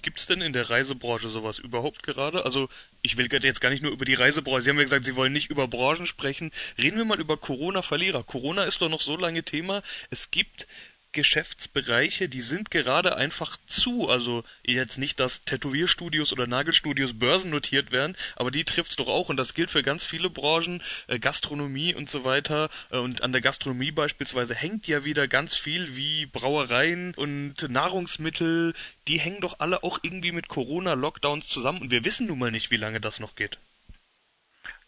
Gibt 0.02 0.20
es 0.20 0.26
denn 0.26 0.42
in 0.42 0.54
der 0.54 0.70
Reisebranche 0.70 1.30
sowas 1.30 1.60
überhaupt 1.60 2.04
gerade? 2.04 2.46
Also 2.46 2.70
ich 3.02 3.18
will 3.18 3.30
jetzt 3.32 3.62
gar 3.62 3.70
nicht 3.70 3.84
nur 3.84 3.92
über 3.92 4.06
die 4.06 4.14
Reisebranche. 4.14 4.64
Sie 4.64 4.70
haben 4.70 4.78
ja 4.78 4.84
gesagt, 4.84 5.06
Sie 5.06 5.16
wollen 5.16 5.34
nicht 5.34 5.50
über 5.50 5.68
Branchen 5.68 6.06
sprechen. 6.06 6.52
Reden 6.78 6.98
wir 6.98 7.06
mal 7.06 7.20
über 7.20 7.38
Corona-Verlierer. 7.38 8.24
Corona 8.24 8.64
ist 8.64 8.82
doch 8.82 8.90
noch 8.90 9.02
so 9.02 9.16
lange 9.16 9.44
Thema. 9.44 9.84
Es 10.10 10.32
gibt 10.32 10.68
Geschäftsbereiche, 11.12 12.30
die 12.30 12.42
sind 12.42 12.72
gerade 12.72 13.16
einfach 13.16 13.58
zu. 13.68 14.10
Also 14.10 14.44
jetzt 14.64 14.98
nicht, 14.98 15.20
dass 15.20 15.44
Tätowierstudios 15.44 16.32
oder 16.34 16.48
Nagelstudios 16.48 17.18
börsennotiert 17.18 17.92
werden, 17.92 18.16
aber 18.36 18.52
die 18.52 18.64
trifft's 18.64 18.96
doch 18.96 19.08
auch 19.08 19.30
und 19.30 19.38
das 19.38 19.54
gilt 19.54 19.72
für 19.72 19.84
ganz 19.84 20.06
viele 20.06 20.30
Branchen, 20.30 20.82
äh, 21.08 21.20
Gastronomie 21.20 21.94
und 21.96 22.10
so 22.10 22.24
weiter. 22.24 22.70
Äh, 22.90 22.98
und 22.98 23.24
an 23.24 23.32
der 23.32 23.42
Gastronomie 23.42 23.92
beispielsweise 23.92 24.56
hängt 24.56 24.88
ja 24.88 25.04
wieder 25.04 25.28
ganz 25.28 25.56
viel 25.56 25.96
wie 25.96 26.26
Brauereien 26.26 27.14
und 27.16 27.70
Nahrungsmittel. 27.70 28.74
Die 29.08 29.20
hängen 29.20 29.42
doch 29.42 29.60
alle 29.60 29.84
auch 29.84 30.00
irgendwie 30.02 30.32
mit 30.32 30.48
Corona-Lockdowns 30.48 31.48
zusammen 31.48 31.82
und 31.82 31.92
wir 31.92 32.06
wissen 32.06 32.28
nun 32.28 32.40
mal 32.40 32.52
nicht, 32.52 32.72
wie 32.72 32.78
lange 32.78 33.02
das 33.02 33.20
noch 33.20 33.36
geht. 33.36 33.60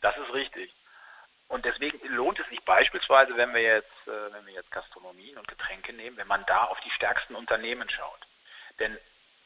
Das 0.02 0.16
ist 0.18 0.34
richtig. 0.34 0.74
Und 1.54 1.66
deswegen 1.66 2.00
lohnt 2.08 2.40
es 2.40 2.50
sich 2.50 2.60
beispielsweise, 2.62 3.38
wenn 3.38 3.54
wir 3.54 3.62
jetzt, 3.62 4.08
äh, 4.08 4.34
wenn 4.34 4.46
wir 4.48 4.54
jetzt 4.54 4.72
Gastronomien 5.34 5.38
und 5.38 5.48
Getränke 5.48 5.94
nehmen, 5.94 6.18
wenn 6.18 6.28
man 6.28 6.46
da 6.46 6.66
auf 6.66 6.80
die 6.82 6.92
stärksten 6.92 7.36
Unternehmen 7.36 7.90
schaut. 7.90 8.28
Denn 8.80 8.98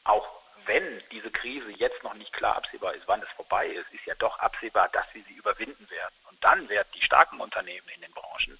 auch 0.04 0.28
wenn 0.66 1.02
diese 1.10 1.30
Krise 1.30 1.70
jetzt 1.70 2.02
noch 2.02 2.14
nicht 2.14 2.32
klar 2.32 2.56
absehbar 2.56 2.94
ist, 2.94 3.06
wann 3.06 3.22
es 3.22 3.28
vorbei 3.36 3.68
ist, 3.68 3.90
ist 3.92 4.04
ja 4.06 4.14
doch 4.16 4.38
absehbar, 4.38 4.88
dass 4.90 5.06
wir 5.14 5.22
sie 5.24 5.34
überwinden 5.34 5.88
werden. 5.90 6.14
Und 6.28 6.42
dann 6.44 6.68
werden 6.68 6.88
die 6.94 7.02
starken 7.02 7.40
Unternehmen 7.40 7.88
in 7.88 8.00
den 8.02 8.12
Branchen 8.12 8.58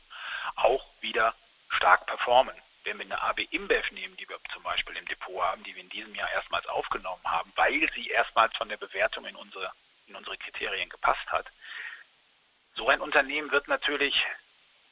auch 0.56 0.85
wieder 1.00 1.35
stark 1.68 2.06
performen. 2.06 2.54
Wenn 2.85 2.99
wir 2.99 3.04
eine 3.04 3.20
AB 3.20 3.40
InBev 3.50 3.90
nehmen, 3.92 4.16
die 4.16 4.28
wir 4.28 4.38
zum 4.52 4.62
Beispiel 4.62 4.97
im 4.97 5.06
Depot 5.06 5.42
haben, 5.42 5.62
die 5.64 5.75
wir 5.75 5.82
in 5.82 5.90
diesem 5.90 6.14
Jahr 6.14 6.30
erstmals 6.30 6.66
aufgenommen 6.66 7.25
haben, 7.25 7.52
weil 7.56 7.90
sie 7.94 8.08
erstmals 8.08 8.56
von 8.56 8.68
der 8.68 8.78
Bewertung 8.78 9.26
in 9.26 9.37
unsere, 9.37 9.70
in 10.06 10.16
unsere 10.16 10.38
Kriterien 10.38 10.88
gepasst 10.88 11.26
hat, 11.26 11.47
so 12.75 12.88
ein 12.88 13.00
Unternehmen 13.00 13.50
wird 13.50 13.68
natürlich 13.68 14.25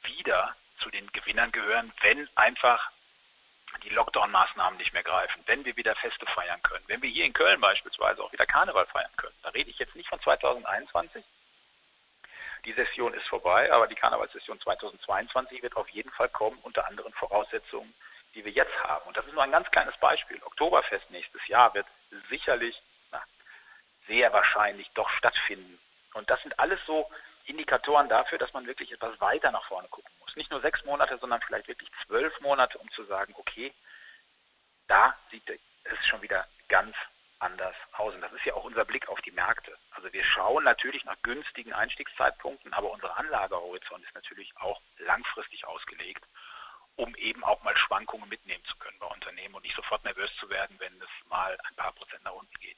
wieder 0.03 0.55
zu 0.79 0.89
den 0.89 1.11
Gewinnern 1.11 1.51
gehören, 1.51 1.91
wenn 2.01 2.29
einfach 2.35 2.91
die 3.83 3.89
Lockdown-Maßnahmen 3.89 4.77
nicht 4.77 4.93
mehr 4.93 5.03
greifen, 5.03 5.43
wenn 5.45 5.65
wir 5.65 5.75
wieder 5.75 5.95
Feste 5.95 6.25
feiern 6.25 6.61
können, 6.63 6.83
wenn 6.87 7.01
wir 7.01 7.09
hier 7.09 7.25
in 7.25 7.33
Köln 7.33 7.59
beispielsweise 7.59 8.23
auch 8.23 8.31
wieder 8.31 8.45
Karneval 8.45 8.85
feiern 8.87 9.11
können. 9.17 9.35
Da 9.43 9.49
rede 9.49 9.69
ich 9.69 9.77
jetzt 9.79 9.95
nicht 9.95 10.09
von 10.09 10.19
2021. 10.21 11.23
Die 12.65 12.73
Session 12.73 13.13
ist 13.13 13.27
vorbei, 13.27 13.71
aber 13.71 13.87
die 13.87 13.95
Karnevalssession 13.95 14.59
2022 14.59 15.61
wird 15.61 15.75
auf 15.75 15.87
jeden 15.89 16.11
Fall 16.11 16.29
kommen 16.29 16.57
unter 16.63 16.87
anderen 16.87 17.13
Voraussetzungen, 17.13 17.93
die 18.33 18.43
wir 18.43 18.51
jetzt 18.51 18.77
haben. 18.83 19.05
Und 19.07 19.15
das 19.15 19.25
ist 19.25 19.33
nur 19.33 19.43
ein 19.43 19.51
ganz 19.51 19.69
kleines 19.71 19.95
Beispiel. 19.97 20.41
Oktoberfest 20.43 21.09
nächstes 21.11 21.45
Jahr 21.47 21.73
wird 21.73 21.87
sicherlich, 22.29 22.81
na, 23.11 23.21
sehr 24.07 24.33
wahrscheinlich 24.33 24.89
doch 24.95 25.09
stattfinden. 25.09 25.79
Und 26.13 26.29
das 26.29 26.41
sind 26.41 26.57
alles 26.59 26.79
so 26.85 27.09
Indikatoren 27.45 28.09
dafür, 28.09 28.37
dass 28.37 28.53
man 28.53 28.65
wirklich 28.65 28.91
etwas 28.91 29.19
weiter 29.21 29.51
nach 29.51 29.65
vorne 29.67 29.87
gucken. 29.87 30.11
Nicht 30.37 30.51
nur 30.51 30.61
sechs 30.61 30.85
Monate, 30.85 31.17
sondern 31.17 31.41
vielleicht 31.41 31.67
wirklich 31.67 31.89
zwölf 32.05 32.39
Monate, 32.41 32.77
um 32.77 32.89
zu 32.91 33.03
sagen, 33.05 33.33
okay, 33.37 33.73
da 34.87 35.17
sieht 35.31 35.49
es 35.49 36.05
schon 36.05 36.21
wieder 36.21 36.47
ganz 36.67 36.95
anders 37.39 37.75
aus. 37.93 38.13
Und 38.13 38.21
das 38.21 38.31
ist 38.33 38.45
ja 38.45 38.53
auch 38.53 38.63
unser 38.63 38.85
Blick 38.85 39.09
auf 39.09 39.19
die 39.21 39.31
Märkte. 39.31 39.75
Also 39.91 40.13
wir 40.13 40.23
schauen 40.23 40.63
natürlich 40.63 41.03
nach 41.05 41.19
günstigen 41.23 41.73
Einstiegszeitpunkten, 41.73 42.71
aber 42.73 42.91
unser 42.91 43.17
Anlagehorizont 43.17 44.05
ist 44.05 44.13
natürlich 44.13 44.55
auch 44.57 44.79
langfristig 44.99 45.65
ausgelegt, 45.65 46.23
um 46.97 47.15
eben 47.15 47.43
auch 47.43 47.63
mal 47.63 47.75
Schwankungen 47.75 48.29
mitnehmen 48.29 48.63
zu 48.65 48.75
können 48.77 48.99
bei 48.99 49.07
Unternehmen 49.07 49.55
und 49.55 49.63
nicht 49.63 49.75
sofort 49.75 50.03
nervös 50.03 50.29
zu 50.39 50.49
werden, 50.51 50.79
wenn 50.79 50.93
es 51.01 51.29
mal 51.29 51.57
ein 51.67 51.75
paar 51.75 51.93
Prozent 51.93 52.23
nach 52.23 52.33
unten 52.33 52.59
geht. 52.59 52.77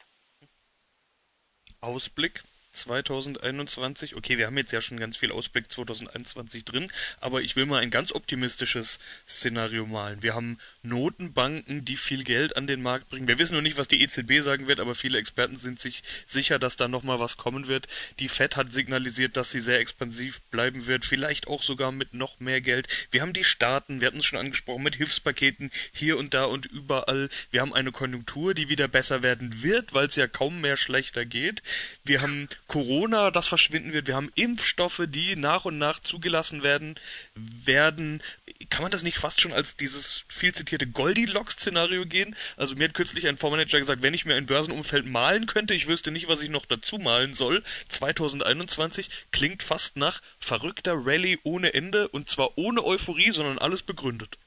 Ausblick 1.82 2.42
2021. 2.74 4.16
Okay, 4.16 4.38
wir 4.38 4.46
haben 4.46 4.58
jetzt 4.58 4.72
ja 4.72 4.82
schon 4.82 5.00
ganz 5.00 5.18
viel 5.18 5.32
Ausblick 5.32 5.72
2021 5.72 6.66
drin, 6.66 6.88
aber 7.20 7.42
ich 7.42 7.56
will 7.56 7.66
mal 7.66 7.82
ein 7.82 7.92
ganz 7.92 8.12
optimistisches 8.12 9.00
Szenario 9.28 9.86
malen. 9.86 10.22
Wir 10.22 10.36
haben 10.36 10.60
Notenbanken, 10.84 11.84
die 11.84 11.98
viel 11.98 12.24
Geld 12.24 12.56
an 12.56 12.68
den 12.68 12.82
Markt 12.82 13.10
bringen. 13.10 13.28
Wir 13.28 13.40
wissen 13.40 13.56
noch 13.56 13.62
nicht, 13.62 13.78
was 13.78 13.88
die 13.88 14.02
EZB 14.02 14.42
sagen 14.42 14.68
wird, 14.68 14.80
aber 14.80 14.96
viele 14.96 15.18
Experten 15.18 15.58
sind 15.58 15.80
sich 15.80 16.04
sicher, 16.28 16.60
dass 16.60 16.78
da 16.78 16.88
nochmal 16.88 17.20
was 17.20 17.38
kommen 17.38 17.68
wird. 17.68 17.88
Die 18.20 18.30
Fed 18.30 18.56
hat 18.56 18.72
signalisiert, 18.72 19.36
dass 19.36 19.52
sie 19.52 19.60
sehr 19.60 19.80
expansiv 19.80 20.42
bleiben 20.52 20.86
wird, 20.86 21.06
vielleicht 21.06 21.48
auch 21.48 21.64
sogar 21.64 21.92
mit 21.92 22.14
noch 22.14 22.40
mehr 22.40 22.62
Geld. 22.62 22.88
Wir 23.12 23.22
haben 23.22 23.34
die 23.34 23.44
Staaten, 23.44 24.00
wir 24.00 24.08
hatten 24.08 24.20
es 24.20 24.26
schon 24.26 24.40
angesprochen, 24.40 24.84
mit 24.84 24.96
Hilfspaketen 24.96 25.72
hier 25.92 26.18
und 26.18 26.34
da 26.34 26.46
und 26.46 26.66
überall. 26.68 27.30
Wir 27.52 27.62
haben 27.62 27.74
eine 27.74 27.92
Konjunktur, 27.92 28.54
die 28.54 28.70
wieder 28.70 28.88
besser 28.88 29.24
werden 29.24 29.64
wird, 29.64 29.94
weil 29.94 30.08
es 30.08 30.16
ja 30.16 30.28
kaum 30.28 30.62
mehr 30.62 30.78
schlechter 30.78 31.26
geht. 31.26 31.64
Wir 32.06 32.22
haben 32.22 32.48
Corona, 32.70 33.32
das 33.32 33.48
verschwinden 33.48 33.94
wird. 33.94 34.08
Wir 34.08 34.16
haben 34.16 34.32
Impfstoffe, 34.36 35.02
die 35.08 35.36
nach 35.36 35.66
und 35.66 35.80
nach 35.80 36.00
zugelassen 36.00 36.64
werden, 36.64 37.00
werden. 37.34 38.24
Kann 38.70 38.84
man 38.84 38.92
das 38.92 39.04
nicht 39.04 39.18
fast 39.18 39.42
schon 39.42 39.52
als 39.52 39.76
dieses 39.76 40.24
viel 40.30 40.54
zitierte 40.54 40.88
Goldilocks-Szenario 40.88 42.06
gehen? 42.06 42.36
Also 42.58 42.76
mir 42.76 42.86
hat 42.86 42.94
kürzlich 42.94 43.28
ein 43.28 43.38
Fondsmanager 43.38 43.80
gesagt, 43.80 44.04
wenn 44.04 44.14
ich 44.14 44.26
mir 44.26 44.36
ein 44.36 44.46
Börsenumfeld 44.46 45.08
malen 45.08 45.48
könnte, 45.48 45.74
ich 45.74 45.88
wüsste 45.88 46.12
nicht, 46.12 46.30
was 46.30 46.42
ich 46.42 46.50
noch 46.50 46.68
dazu 46.68 47.00
malen 47.00 47.34
soll. 47.34 47.64
2021 47.90 49.10
klingt 49.32 49.64
fast 49.64 49.98
nach 49.98 50.22
verrückter 50.40 50.94
Rallye 50.96 51.40
ohne 51.44 51.74
Ende 51.74 52.08
und 52.08 52.30
zwar 52.30 52.56
ohne 52.56 52.86
Euphorie, 52.86 53.32
sondern 53.32 53.58
alles 53.58 53.82
begründet. 53.82 54.38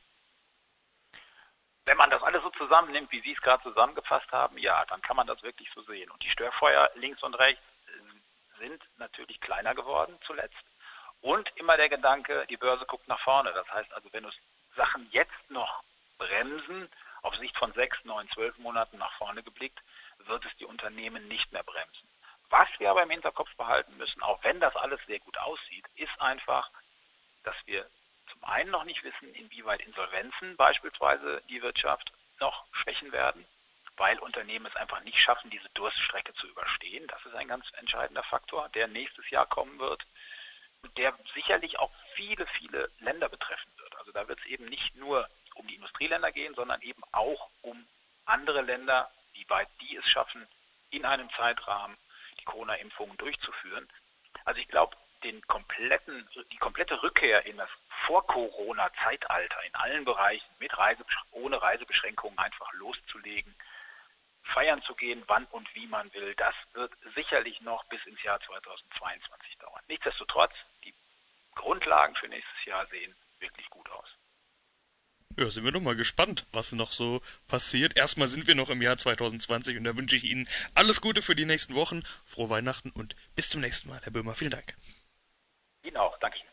Wenn 1.86 1.96
man 1.96 2.10
das 2.10 2.22
alles 2.22 2.42
so 2.44 2.50
zusammennimmt, 2.50 3.10
wie 3.10 3.20
Sie 3.22 3.32
es 3.32 3.40
gerade 3.40 3.64
zusammengefasst 3.64 4.30
haben, 4.30 4.56
ja, 4.58 4.84
dann 4.84 5.02
kann 5.02 5.16
man 5.16 5.26
das 5.26 5.42
wirklich 5.42 5.68
so 5.74 5.82
sehen. 5.82 6.08
Und 6.12 6.22
die 6.22 6.28
Störfeuer 6.28 6.88
links 6.94 7.20
und 7.24 7.34
rechts 7.34 7.60
sind 8.62 8.82
natürlich 8.98 9.40
kleiner 9.40 9.74
geworden 9.74 10.16
zuletzt. 10.24 10.64
Und 11.20 11.50
immer 11.56 11.76
der 11.76 11.88
Gedanke, 11.88 12.46
die 12.48 12.56
Börse 12.56 12.84
guckt 12.86 13.08
nach 13.08 13.20
vorne. 13.20 13.52
Das 13.52 13.68
heißt 13.70 13.92
also, 13.92 14.12
wenn 14.12 14.24
uns 14.24 14.34
Sachen 14.76 15.08
jetzt 15.10 15.50
noch 15.50 15.82
bremsen, 16.18 16.88
auf 17.22 17.34
Sicht 17.36 17.56
von 17.56 17.72
sechs, 17.72 17.96
neun, 18.04 18.28
zwölf 18.30 18.56
Monaten 18.58 18.98
nach 18.98 19.12
vorne 19.14 19.42
geblickt, 19.42 19.78
wird 20.18 20.44
es 20.44 20.56
die 20.56 20.64
Unternehmen 20.64 21.28
nicht 21.28 21.52
mehr 21.52 21.62
bremsen. 21.62 22.08
Was 22.50 22.68
wir 22.78 22.90
aber 22.90 23.02
im 23.02 23.10
Hinterkopf 23.10 23.54
behalten 23.56 23.96
müssen, 23.96 24.22
auch 24.22 24.42
wenn 24.42 24.60
das 24.60 24.74
alles 24.76 25.00
sehr 25.06 25.20
gut 25.20 25.38
aussieht, 25.38 25.86
ist 25.94 26.20
einfach, 26.20 26.68
dass 27.44 27.56
wir 27.66 27.86
zum 28.30 28.44
einen 28.44 28.70
noch 28.70 28.84
nicht 28.84 29.02
wissen, 29.04 29.34
inwieweit 29.34 29.80
Insolvenzen 29.82 30.56
beispielsweise 30.56 31.42
die 31.48 31.62
Wirtschaft 31.62 32.12
noch 32.40 32.64
schwächen 32.72 33.12
werden 33.12 33.46
weil 33.96 34.18
Unternehmen 34.18 34.66
es 34.66 34.76
einfach 34.76 35.02
nicht 35.02 35.18
schaffen, 35.18 35.50
diese 35.50 35.68
Durststrecke 35.74 36.32
zu 36.34 36.46
überstehen. 36.48 37.06
Das 37.08 37.24
ist 37.26 37.34
ein 37.34 37.48
ganz 37.48 37.66
entscheidender 37.78 38.22
Faktor, 38.22 38.68
der 38.70 38.88
nächstes 38.88 39.28
Jahr 39.30 39.46
kommen 39.46 39.78
wird 39.78 40.04
und 40.82 40.96
der 40.98 41.16
sicherlich 41.34 41.78
auch 41.78 41.92
viele, 42.14 42.46
viele 42.46 42.90
Länder 43.00 43.28
betreffen 43.28 43.72
wird. 43.78 43.96
Also 43.96 44.12
da 44.12 44.26
wird 44.28 44.40
es 44.40 44.46
eben 44.46 44.66
nicht 44.66 44.96
nur 44.96 45.28
um 45.54 45.66
die 45.66 45.74
Industrieländer 45.74 46.32
gehen, 46.32 46.54
sondern 46.54 46.80
eben 46.82 47.02
auch 47.12 47.50
um 47.62 47.86
andere 48.24 48.62
Länder, 48.62 49.10
wie 49.34 49.48
weit 49.48 49.68
die 49.80 49.96
es 49.96 50.08
schaffen, 50.08 50.46
in 50.90 51.04
einem 51.04 51.30
Zeitrahmen 51.30 51.96
die 52.40 52.44
Corona-Impfungen 52.44 53.16
durchzuführen. 53.18 53.88
Also 54.44 54.60
ich 54.60 54.68
glaube, 54.68 54.96
den 55.22 55.40
kompletten, 55.46 56.28
die 56.50 56.56
komplette 56.56 57.00
Rückkehr 57.02 57.46
in 57.46 57.56
das 57.56 57.68
Vor-Corona-Zeitalter 58.06 59.62
in 59.64 59.74
allen 59.74 60.04
Bereichen 60.04 60.50
mit 60.58 60.76
Reise, 60.76 61.04
ohne 61.30 61.62
Reisebeschränkungen 61.62 62.38
einfach 62.38 62.72
loszulegen, 62.72 63.54
feiern 64.42 64.82
zu 64.82 64.94
gehen, 64.94 65.22
wann 65.26 65.44
und 65.46 65.72
wie 65.74 65.86
man 65.86 66.12
will, 66.14 66.34
das 66.34 66.54
wird 66.74 66.92
sicherlich 67.14 67.60
noch 67.60 67.84
bis 67.84 68.04
ins 68.06 68.22
Jahr 68.22 68.40
2022 68.40 69.58
dauern. 69.58 69.82
Nichtsdestotrotz, 69.88 70.52
die 70.84 70.94
Grundlagen 71.54 72.14
für 72.16 72.28
nächstes 72.28 72.64
Jahr 72.64 72.86
sehen 72.86 73.14
wirklich 73.40 73.68
gut 73.70 73.88
aus. 73.90 74.08
Ja, 75.38 75.50
sind 75.50 75.64
wir 75.64 75.72
doch 75.72 75.80
mal 75.80 75.96
gespannt, 75.96 76.46
was 76.52 76.72
noch 76.72 76.92
so 76.92 77.22
passiert. 77.48 77.96
Erstmal 77.96 78.28
sind 78.28 78.46
wir 78.46 78.54
noch 78.54 78.68
im 78.68 78.82
Jahr 78.82 78.98
2020 78.98 79.78
und 79.78 79.84
da 79.84 79.96
wünsche 79.96 80.16
ich 80.16 80.24
Ihnen 80.24 80.46
alles 80.74 81.00
Gute 81.00 81.22
für 81.22 81.34
die 81.34 81.46
nächsten 81.46 81.74
Wochen, 81.74 82.02
frohe 82.26 82.50
Weihnachten 82.50 82.90
und 82.90 83.16
bis 83.34 83.48
zum 83.48 83.62
nächsten 83.62 83.88
Mal, 83.88 84.00
Herr 84.02 84.12
Böhmer. 84.12 84.34
Vielen 84.34 84.50
Dank. 84.50 84.76
Ihnen 85.82 85.96
auch, 85.96 86.18
danke 86.18 86.38
Ihnen. 86.38 86.48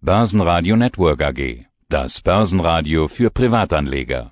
Börsenradio 0.00 0.76
Network 0.76 1.20
AG. 1.20 1.66
Das 1.88 2.20
Börsenradio 2.20 3.08
für 3.08 3.30
Privatanleger. 3.30 4.24